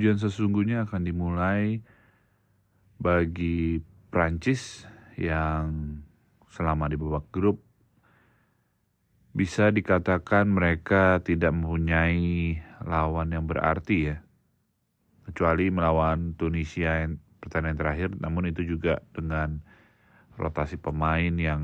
[0.00, 1.84] ujian sesungguhnya akan dimulai
[2.96, 4.88] bagi Prancis
[5.20, 6.00] yang
[6.48, 7.60] selama di babak grup
[9.36, 14.16] bisa dikatakan mereka tidak mempunyai lawan yang berarti ya.
[15.28, 19.60] Kecuali melawan Tunisia yang pertandingan terakhir, namun itu juga dengan
[20.40, 21.60] rotasi pemain yang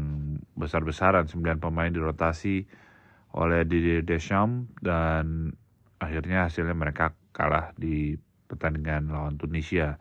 [0.55, 2.69] besar-besaran, 9 pemain dirotasi
[3.33, 5.57] oleh Didier Deschamps dan
[5.99, 8.17] akhirnya hasilnya mereka kalah di
[8.47, 9.99] pertandingan lawan Tunisia.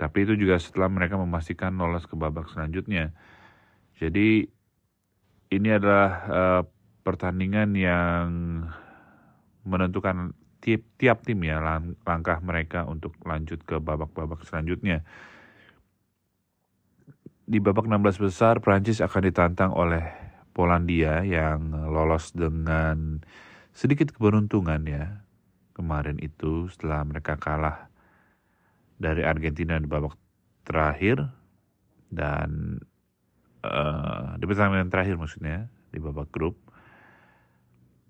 [0.00, 3.12] Tapi itu juga setelah mereka memastikan lolos ke babak selanjutnya.
[4.00, 4.48] Jadi
[5.52, 6.62] ini adalah uh,
[7.04, 8.28] pertandingan yang
[9.66, 10.32] menentukan
[10.64, 15.04] tiap, tiap tim ya lang langkah mereka untuk lanjut ke babak-babak selanjutnya.
[17.50, 20.06] Di babak 16 besar Prancis akan ditantang oleh
[20.54, 23.20] Polandia yang lolos dengan
[23.74, 25.24] sedikit keberuntungan ya
[25.80, 27.88] kemarin itu setelah mereka kalah
[29.00, 30.12] dari Argentina di babak
[30.68, 31.24] terakhir
[32.12, 32.76] dan
[33.64, 36.60] uh, di pertandingan terakhir maksudnya di babak grup.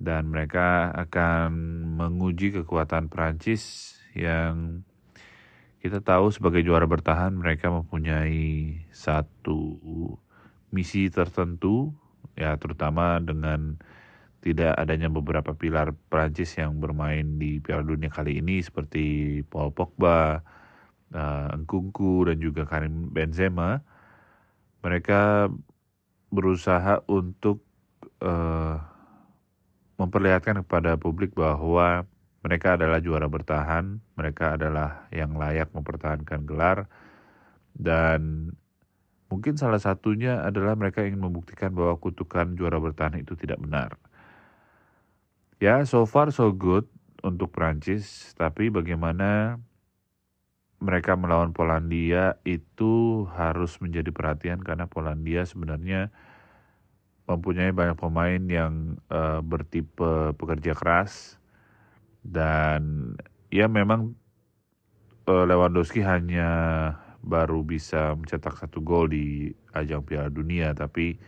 [0.00, 1.52] Dan mereka akan
[2.00, 4.80] menguji kekuatan Prancis yang
[5.84, 9.76] kita tahu sebagai juara bertahan mereka mempunyai satu
[10.72, 11.92] misi tertentu
[12.32, 13.76] ya terutama dengan
[14.40, 20.40] tidak adanya beberapa pilar Prancis yang bermain di Piala Dunia kali ini seperti Paul Pogba,
[21.12, 23.84] uh, dan juga Karim Benzema,
[24.80, 25.52] mereka
[26.32, 27.60] berusaha untuk
[28.24, 28.80] uh,
[30.00, 32.08] memperlihatkan kepada publik bahwa
[32.40, 36.88] mereka adalah juara bertahan, mereka adalah yang layak mempertahankan gelar,
[37.76, 38.48] dan
[39.28, 44.00] mungkin salah satunya adalah mereka ingin membuktikan bahwa kutukan juara bertahan itu tidak benar.
[45.60, 46.88] Ya, so far so good
[47.20, 49.60] untuk Prancis, tapi bagaimana
[50.80, 56.08] mereka melawan Polandia itu harus menjadi perhatian karena Polandia sebenarnya
[57.28, 61.36] mempunyai banyak pemain yang uh, bertipe pekerja keras
[62.24, 63.12] dan
[63.52, 64.16] ya memang
[65.28, 66.48] uh, Lewandowski hanya
[67.20, 71.20] baru bisa mencetak satu gol di ajang Piala Dunia tapi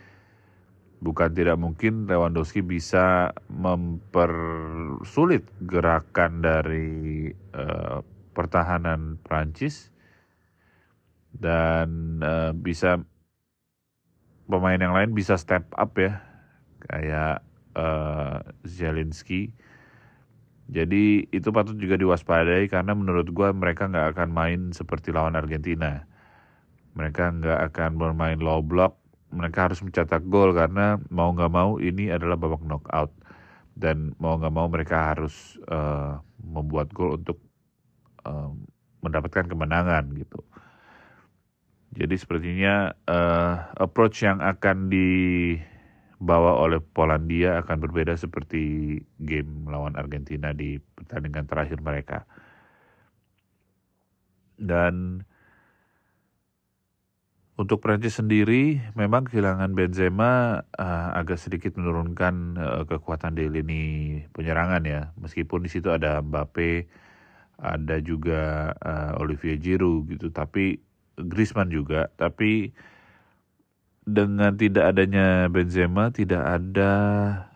[1.02, 9.90] bukan tidak mungkin Lewandowski bisa mempersulit gerakan dari uh, pertahanan Prancis
[11.34, 13.02] dan uh, bisa
[14.46, 16.22] pemain yang lain bisa step up ya
[16.86, 17.42] kayak
[17.74, 19.50] uh, Zelinski.
[20.72, 26.06] Jadi itu patut juga diwaspadai karena menurut gue mereka nggak akan main seperti lawan Argentina.
[26.94, 29.01] Mereka nggak akan bermain low block
[29.32, 33.10] mereka harus mencetak gol karena mau nggak mau ini adalah babak knockout
[33.72, 37.40] dan mau nggak mau mereka harus uh, membuat gol untuk
[38.28, 38.52] uh,
[39.02, 40.40] mendapatkan kemenangan gitu.
[41.92, 50.56] Jadi sepertinya uh, approach yang akan dibawa oleh Polandia akan berbeda seperti game lawan Argentina
[50.56, 52.24] di pertandingan terakhir mereka.
[54.56, 55.26] Dan
[57.52, 63.84] untuk Prancis sendiri, memang kehilangan Benzema uh, agak sedikit menurunkan uh, kekuatan di lini
[64.32, 65.12] penyerangan ya.
[65.20, 66.88] Meskipun di situ ada Mbappe,
[67.60, 70.80] ada juga uh, Olivier Giroud gitu, tapi
[71.20, 72.08] Griezmann juga.
[72.16, 72.72] Tapi
[74.02, 76.92] dengan tidak adanya Benzema, tidak ada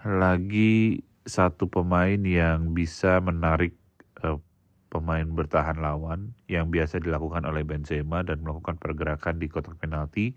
[0.04, 3.74] lagi satu pemain yang bisa menarik
[4.22, 4.38] uh,
[4.86, 10.32] pemain bertahan lawan yang biasa dilakukan oleh Benzema dan melakukan pergerakan di kotak penalti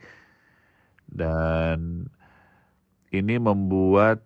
[1.09, 2.05] dan
[3.09, 4.22] ini membuat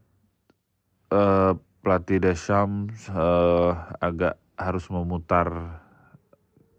[1.12, 5.80] uh, pelatih Deschamps uh, agak harus memutar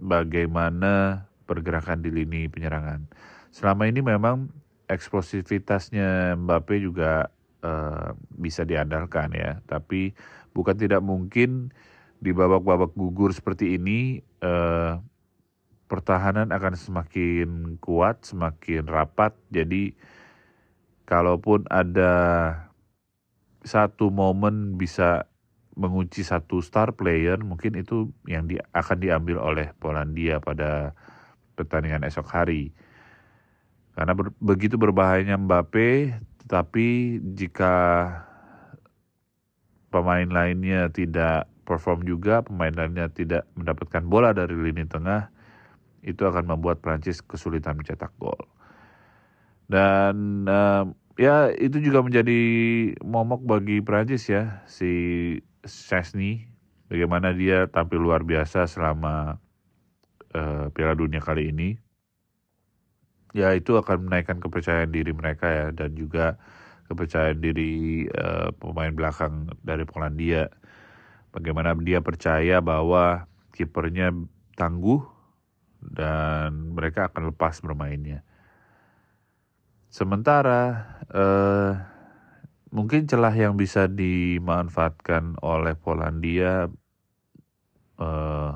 [0.01, 3.09] bagaimana pergerakan di lini penyerangan.
[3.53, 4.53] Selama ini memang
[4.89, 7.33] eksplosivitasnya Mbappe juga
[7.65, 10.13] uh, bisa diandalkan ya, tapi
[10.53, 11.73] bukan tidak mungkin
[12.25, 14.93] di babak-babak gugur seperti ini eh,
[15.85, 19.37] pertahanan akan semakin kuat, semakin rapat.
[19.53, 19.93] Jadi
[21.05, 22.13] kalaupun ada
[23.61, 25.29] satu momen bisa
[25.77, 30.97] mengunci satu star player, mungkin itu yang di, akan diambil oleh Polandia pada
[31.59, 32.73] pertandingan esok hari.
[33.95, 36.15] Karena ber, begitu berbahayanya Mbappe,
[36.47, 37.75] tetapi jika
[39.91, 45.33] pemain lainnya tidak perform juga, pemain lainnya tidak mendapatkan bola dari lini tengah,
[46.05, 48.39] itu akan membuat Prancis kesulitan mencetak gol.
[49.67, 50.85] Dan uh,
[51.17, 52.41] ya itu juga menjadi
[53.01, 54.93] momok bagi Prancis ya, si
[55.65, 56.45] Chesney
[56.93, 59.41] bagaimana dia tampil luar biasa selama
[60.37, 61.81] uh, Piala Dunia kali ini.
[63.35, 66.39] Ya itu akan menaikkan kepercayaan diri mereka ya dan juga
[66.87, 70.47] kepercayaan diri uh, pemain belakang dari Polandia.
[71.35, 74.15] Bagaimana dia percaya bahwa kipernya
[74.55, 75.03] tangguh
[75.83, 78.23] dan mereka akan lepas bermainnya.
[79.91, 81.75] Sementara uh,
[82.71, 86.71] mungkin celah yang bisa dimanfaatkan oleh Polandia
[87.99, 88.53] uh,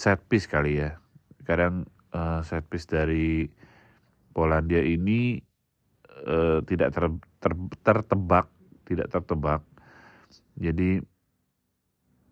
[0.00, 0.96] set piece kali ya.
[1.44, 1.84] Kadang
[2.16, 3.48] uh, set piece dari
[4.32, 5.36] Polandia ini
[6.24, 7.04] uh, tidak ter,
[7.40, 7.52] ter,
[7.84, 8.48] tertebak,
[8.88, 9.60] tidak tertebak.
[10.56, 11.00] Jadi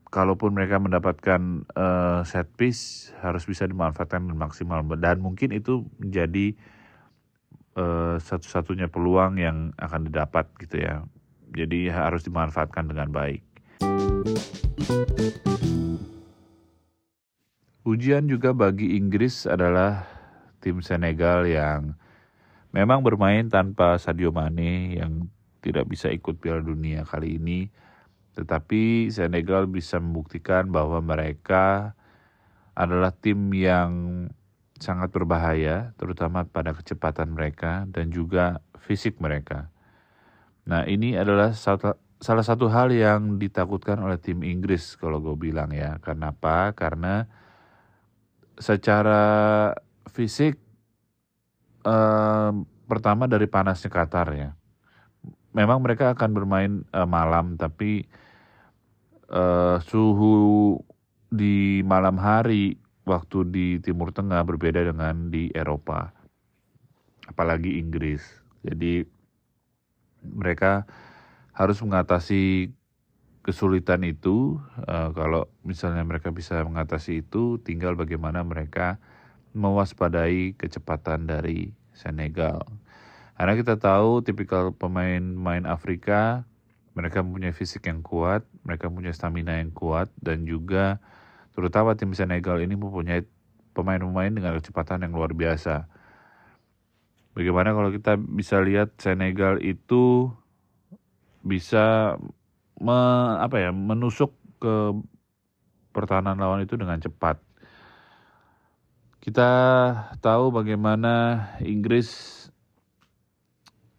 [0.08, 6.54] kalaupun mereka mendapatkan uh, set piece harus bisa dimanfaatkan dengan maksimal dan mungkin itu menjadi
[7.76, 11.02] uh, satu-satunya peluang yang akan didapat gitu ya.
[11.54, 13.42] Jadi harus dimanfaatkan dengan baik.
[17.86, 20.10] Ujian juga bagi Inggris adalah
[20.58, 21.94] tim Senegal yang
[22.74, 25.30] memang bermain tanpa Sadio Mane yang
[25.62, 27.70] tidak bisa ikut Piala Dunia kali ini.
[28.36, 31.96] Tetapi Senegal bisa membuktikan bahwa mereka
[32.76, 34.28] adalah tim yang
[34.76, 39.72] sangat berbahaya, terutama pada kecepatan mereka dan juga fisik mereka.
[40.68, 45.96] Nah, ini adalah salah satu hal yang ditakutkan oleh tim Inggris kalau gue bilang ya.
[46.04, 46.76] Kenapa?
[46.76, 47.24] Karena
[48.60, 49.72] secara
[50.12, 50.60] fisik
[51.86, 52.52] eh,
[52.84, 54.50] pertama dari panasnya Qatar ya.
[55.56, 58.04] Memang mereka akan bermain eh, malam tapi
[59.30, 60.78] eh, suhu
[61.30, 66.10] di malam hari waktu di Timur Tengah berbeda dengan di Eropa,
[67.30, 68.22] apalagi Inggris.
[68.66, 69.06] Jadi
[70.26, 70.86] mereka
[71.54, 72.74] harus mengatasi
[73.46, 74.58] kesulitan itu.
[74.90, 78.98] Uh, kalau misalnya mereka bisa mengatasi itu, tinggal bagaimana mereka
[79.54, 82.66] mewaspadai kecepatan dari Senegal.
[83.38, 86.44] Karena kita tahu tipikal pemain-pemain Afrika,
[86.92, 90.98] mereka mempunyai fisik yang kuat, mereka punya stamina yang kuat, dan juga
[91.56, 93.24] Terutama tim Senegal ini mempunyai
[93.72, 95.88] pemain-pemain dengan kecepatan yang luar biasa.
[97.32, 100.28] Bagaimana kalau kita bisa lihat Senegal itu
[101.40, 102.16] bisa
[102.76, 103.00] me,
[103.40, 105.00] apa ya menusuk ke
[105.96, 107.40] pertahanan lawan itu dengan cepat.
[109.24, 109.50] Kita
[110.20, 112.08] tahu bagaimana Inggris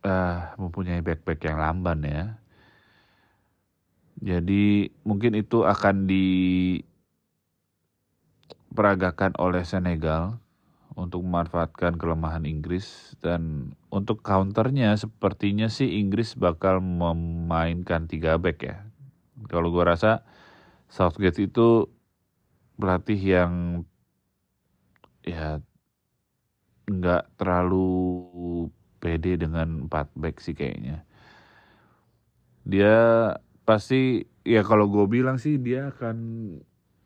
[0.06, 2.22] uh, mempunyai back-back yang lamban ya.
[4.18, 6.26] Jadi mungkin itu akan di
[8.78, 10.38] diperagakan oleh Senegal
[10.94, 18.86] untuk memanfaatkan kelemahan Inggris dan untuk counternya sepertinya sih Inggris bakal memainkan tiga back ya.
[19.50, 20.22] Kalau gue rasa
[20.94, 21.90] Southgate itu
[22.78, 23.54] pelatih yang
[25.26, 25.58] ya
[26.86, 27.90] nggak terlalu
[29.02, 31.02] pede dengan empat back sih kayaknya.
[32.62, 33.34] Dia
[33.68, 36.16] pasti ya kalau gue bilang sih dia akan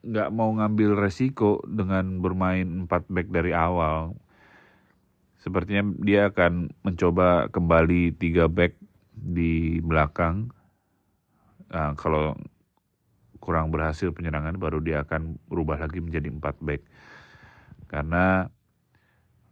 [0.06, 4.14] nggak mau ngambil resiko dengan bermain empat back dari awal.
[5.42, 8.78] Sepertinya dia akan mencoba kembali tiga back
[9.18, 10.54] di belakang.
[11.74, 12.38] Nah, kalau
[13.42, 16.86] kurang berhasil penyerangan baru dia akan berubah lagi menjadi empat back.
[17.90, 18.46] Karena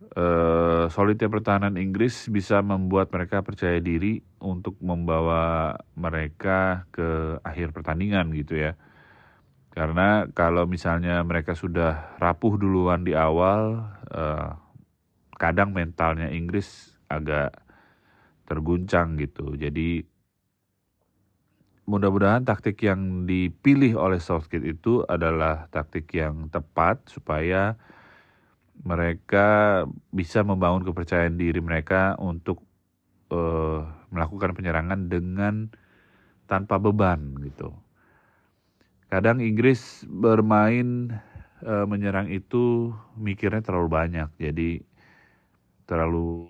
[0.01, 8.31] eh, solidnya pertahanan Inggris bisa membuat mereka percaya diri untuk membawa mereka ke akhir pertandingan
[8.35, 8.73] gitu ya
[9.79, 13.79] karena kalau misalnya mereka sudah rapuh duluan di awal,
[14.09, 14.49] eh,
[15.39, 17.53] kadang mentalnya Inggris agak
[18.49, 19.53] terguncang gitu.
[19.55, 20.03] Jadi
[21.87, 27.79] mudah-mudahan taktik yang dipilih oleh Southgate itu adalah taktik yang tepat supaya
[28.83, 32.63] mereka bisa membangun kepercayaan diri mereka untuk
[33.31, 35.69] uh, melakukan penyerangan dengan
[36.49, 37.75] tanpa beban gitu.
[39.09, 41.13] Kadang Inggris bermain
[41.61, 44.85] e, menyerang itu mikirnya terlalu banyak, jadi
[45.89, 46.45] terlalu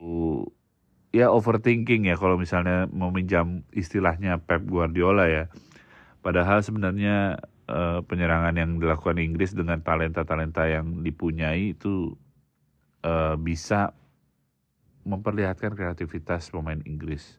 [1.15, 5.48] ya overthinking ya kalau misalnya meminjam istilahnya Pep Guardiola ya.
[6.19, 12.17] Padahal sebenarnya e, penyerangan yang dilakukan Inggris dengan talenta-talenta yang dipunyai itu
[13.05, 13.93] e, bisa
[15.05, 17.38] memperlihatkan kreativitas pemain Inggris.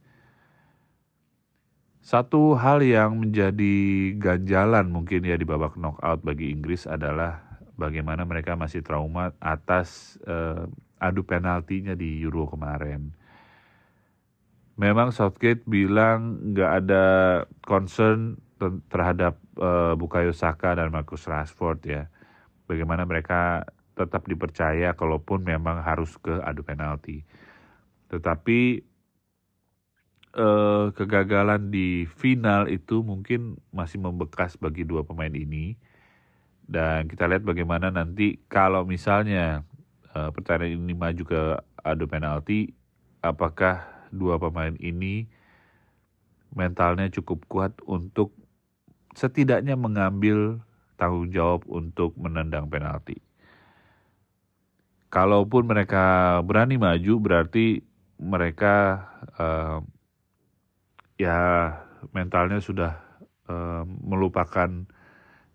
[2.00, 3.76] Satu hal yang menjadi
[4.16, 10.64] ganjalan mungkin ya di babak knockout bagi Inggris adalah bagaimana mereka masih trauma atas uh,
[10.96, 13.12] adu penaltinya di Euro kemarin.
[14.80, 17.04] Memang Southgate bilang nggak ada
[17.68, 18.40] concern
[18.88, 22.02] terhadap uh, Bukayo Saka dan Marcus Rashford ya.
[22.64, 27.22] Bagaimana mereka tetap dipercaya kalaupun memang harus ke adu penalti.
[28.08, 28.80] Tetapi
[30.34, 35.76] uh, kegagalan di final itu mungkin masih membekas bagi dua pemain ini.
[36.70, 39.66] Dan kita lihat bagaimana nanti kalau misalnya
[40.14, 41.42] uh, pertandingan ini maju ke
[41.82, 42.70] adu penalti,
[43.20, 45.26] apakah dua pemain ini
[46.54, 48.34] mentalnya cukup kuat untuk
[49.14, 50.62] setidaknya mengambil
[51.00, 53.18] tanggung jawab untuk menendang penalti.
[55.10, 57.82] Kalaupun mereka berani maju, berarti
[58.20, 59.02] mereka
[59.40, 59.82] uh,
[61.18, 61.38] ya
[62.14, 63.00] mentalnya sudah
[63.50, 64.86] uh, melupakan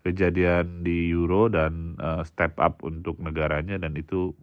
[0.06, 4.36] kejadian di Euro dan uh, step up untuk negaranya dan itu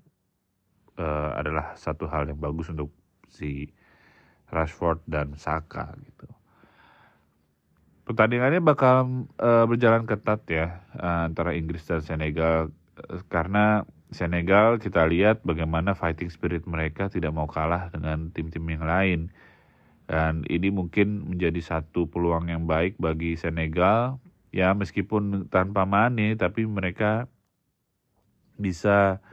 [0.99, 2.90] uh, adalah satu hal yang bagus untuk
[3.31, 3.71] si
[4.50, 6.26] Rashford dan Saka gitu.
[8.02, 15.09] Pertandingannya bakal uh, berjalan ketat ya uh, antara Inggris dan Senegal uh, karena Senegal kita
[15.09, 19.32] lihat bagaimana fighting spirit mereka tidak mau kalah dengan tim-tim yang lain
[20.12, 24.21] dan ini mungkin menjadi satu peluang yang baik bagi Senegal.
[24.52, 27.25] Ya meskipun tanpa Mane tapi mereka
[28.61, 29.25] bisa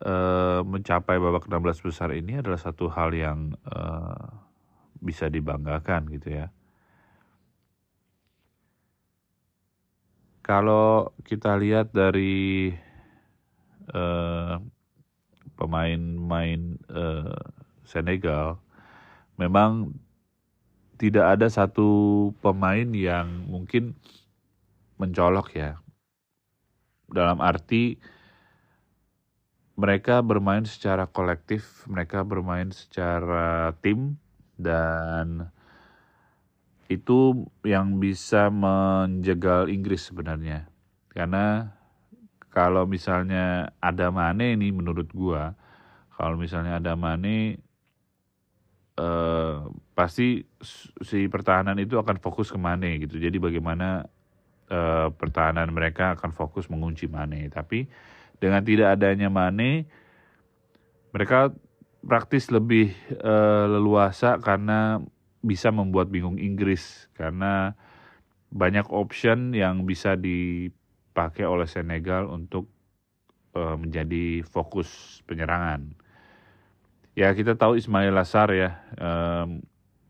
[0.00, 4.40] uh, mencapai babak 16 besar ini adalah satu hal yang uh,
[5.04, 6.48] bisa dibanggakan gitu ya.
[10.40, 12.72] Kalau kita lihat dari
[13.92, 14.56] uh,
[15.60, 17.36] pemain-pemain uh,
[17.84, 18.56] Senegal,
[19.36, 19.92] memang
[21.00, 23.96] tidak ada satu pemain yang mungkin
[25.00, 25.80] mencolok ya.
[27.08, 27.96] Dalam arti
[29.80, 34.20] mereka bermain secara kolektif, mereka bermain secara tim
[34.60, 35.48] dan
[36.90, 40.66] itu yang bisa menjegal Inggris sebenarnya.
[41.14, 41.70] Karena
[42.50, 45.54] kalau misalnya ada Mane ini menurut gua,
[46.18, 47.70] kalau misalnya ada Mane
[49.00, 49.56] Eh,
[49.96, 50.44] pasti
[51.00, 53.20] si pertahanan itu akan fokus ke Mane gitu.
[53.20, 54.04] Jadi bagaimana
[54.72, 57.48] uh, pertahanan mereka akan fokus mengunci Mane.
[57.52, 57.84] Tapi
[58.40, 59.84] dengan tidak adanya Mane,
[61.12, 61.52] mereka
[62.00, 65.04] praktis lebih uh, leluasa karena
[65.40, 67.08] bisa membuat bingung Inggris.
[67.16, 67.72] Karena
[68.50, 72.68] banyak option yang bisa dipakai oleh Senegal untuk
[73.54, 75.94] uh, menjadi fokus penyerangan.
[77.18, 78.80] Ya kita tahu Ismail Lasar ya.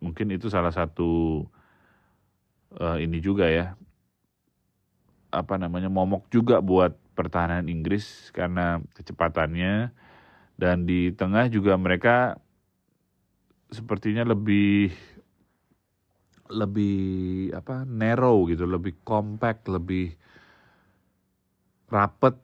[0.00, 1.42] Mungkin itu salah satu
[2.76, 3.74] uh, ini juga ya.
[5.32, 9.90] Apa namanya momok juga buat pertahanan Inggris karena kecepatannya.
[10.60, 12.36] Dan di tengah juga mereka
[13.72, 14.92] sepertinya lebih
[16.50, 20.14] lebih apa narrow gitu lebih compact lebih
[21.90, 22.34] rapet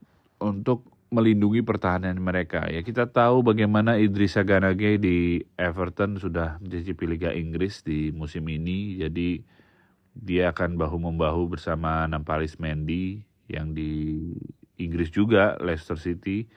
[0.42, 2.66] untuk melindungi pertahanan mereka.
[2.66, 8.98] Ya kita tahu bagaimana Idrissa Ganage di Everton sudah mencicipi Liga Inggris di musim ini.
[8.98, 9.40] Jadi
[10.16, 14.18] dia akan bahu membahu bersama Nampalis Mendy yang di
[14.76, 16.50] Inggris juga Leicester City.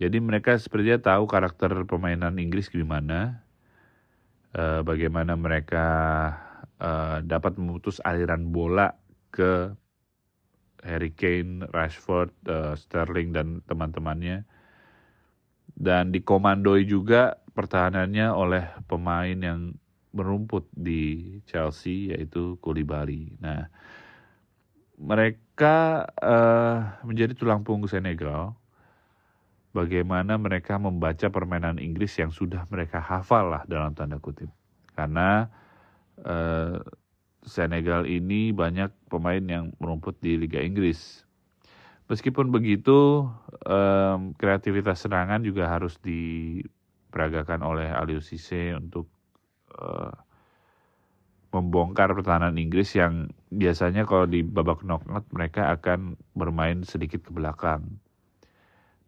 [0.00, 3.44] Jadi mereka sepertinya tahu karakter permainan Inggris gimana,
[4.54, 5.86] uh, bagaimana mereka
[6.80, 8.94] uh, dapat memutus aliran bola
[9.30, 9.70] ke
[10.80, 14.48] Harry Kane, Rashford, uh, Sterling dan teman-temannya.
[15.80, 19.72] Dan dikomandoi juga pertahanannya oleh pemain yang
[20.10, 23.38] merumput di Chelsea yaitu Koulibaly.
[23.38, 23.70] Nah,
[25.00, 28.59] mereka uh, menjadi tulang punggung Senegal.
[29.70, 34.50] Bagaimana mereka membaca permainan Inggris yang sudah mereka hafal lah dalam tanda kutip.
[34.98, 35.46] Karena
[36.26, 36.82] uh,
[37.40, 41.24] Senegal ini banyak pemain yang merumput di Liga Inggris.
[42.12, 43.24] Meskipun begitu,
[43.64, 49.08] um, kreativitas serangan juga harus diperagakan oleh Aliou Cisse untuk
[49.78, 50.12] uh,
[51.54, 57.99] membongkar pertahanan Inggris yang biasanya kalau di babak knockout mereka akan bermain sedikit ke belakang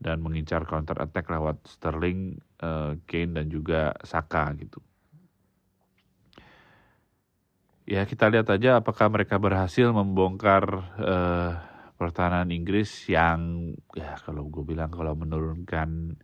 [0.03, 4.83] dan mengincar counter attack lewat Sterling, uh, Kane dan juga Saka gitu.
[7.87, 10.65] Ya kita lihat aja apakah mereka berhasil membongkar
[10.99, 11.53] uh,
[11.99, 16.19] pertahanan Inggris yang ya kalau gue bilang kalau menurunkan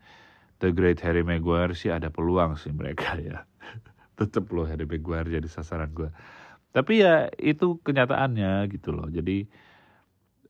[0.58, 3.46] the great Harry Maguire sih ada peluang sih mereka ya.
[4.18, 6.10] Tetap loh Harry Maguire jadi sasaran gue
[6.68, 9.08] tapi ya itu kenyataannya gitu loh.
[9.08, 9.48] Jadi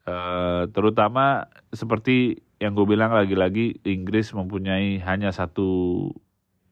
[0.05, 6.11] uh, terutama seperti yang gue bilang lagi-lagi Inggris mempunyai hanya satu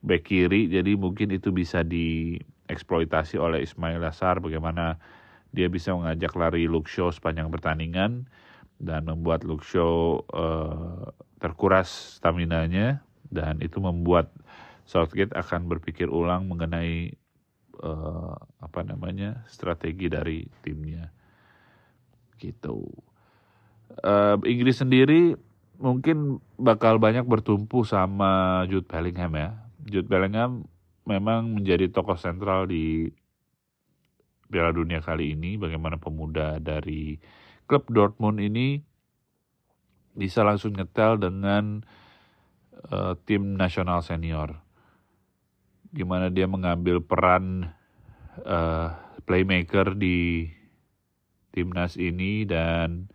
[0.03, 4.99] back kiri jadi mungkin itu bisa di eksploitasi oleh Ismail Lassar bagaimana
[5.55, 8.29] Dia bisa mengajak lari Shaw sepanjang pertandingan
[8.77, 11.09] dan membuat Shaw uh,
[11.41, 13.01] terkuras stamina-nya
[13.33, 14.35] dan itu membuat
[14.85, 17.17] Southgate akan berpikir ulang mengenai
[17.81, 21.09] uh, apa namanya strategi dari timnya
[22.37, 22.85] gitu.
[24.05, 25.35] Uh, Inggris sendiri
[25.77, 29.51] mungkin bakal banyak bertumpu sama Jude Bellingham ya.
[29.87, 30.67] Jude Bellingham
[31.07, 33.09] memang menjadi tokoh sentral di
[34.51, 35.55] Piala Dunia kali ini.
[35.61, 37.19] Bagaimana pemuda dari
[37.67, 38.83] klub Dortmund ini
[40.17, 41.85] bisa langsung ngetel dengan
[42.91, 44.59] uh, tim nasional senior.
[45.93, 47.71] Gimana dia mengambil peran
[48.43, 48.89] uh,
[49.29, 50.49] playmaker di
[51.53, 53.09] timnas ini dan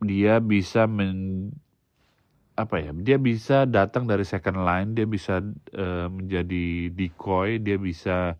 [0.00, 1.48] dia bisa men
[2.56, 5.40] apa ya dia bisa datang dari second line dia bisa
[5.76, 8.36] uh, menjadi decoy dia bisa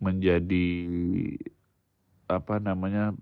[0.00, 0.68] menjadi
[2.28, 3.12] apa namanya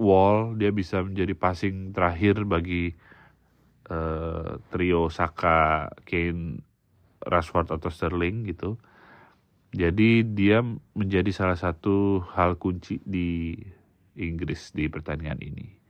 [0.00, 2.96] wall dia bisa menjadi passing terakhir bagi
[3.92, 6.64] uh, trio Saka Kane
[7.24, 8.76] Rashford atau Sterling gitu.
[9.74, 10.62] Jadi dia
[10.94, 13.58] menjadi salah satu hal kunci di
[14.14, 15.83] Inggris di pertandingan ini